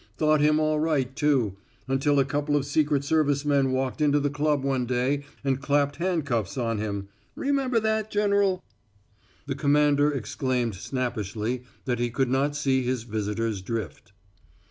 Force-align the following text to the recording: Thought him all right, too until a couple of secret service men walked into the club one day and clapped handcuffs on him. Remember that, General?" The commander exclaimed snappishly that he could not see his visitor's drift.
Thought 0.17 0.41
him 0.41 0.59
all 0.59 0.79
right, 0.79 1.15
too 1.15 1.57
until 1.87 2.17
a 2.19 2.25
couple 2.25 2.55
of 2.55 2.65
secret 2.65 3.03
service 3.03 3.45
men 3.45 3.71
walked 3.71 4.01
into 4.01 4.19
the 4.19 4.31
club 4.31 4.63
one 4.63 4.87
day 4.87 5.25
and 5.43 5.61
clapped 5.61 5.97
handcuffs 5.97 6.57
on 6.57 6.79
him. 6.79 7.07
Remember 7.35 7.79
that, 7.79 8.09
General?" 8.09 8.63
The 9.45 9.53
commander 9.53 10.11
exclaimed 10.11 10.73
snappishly 10.73 11.65
that 11.85 11.99
he 11.99 12.09
could 12.09 12.29
not 12.31 12.55
see 12.55 12.81
his 12.81 13.03
visitor's 13.03 13.61
drift. 13.61 14.11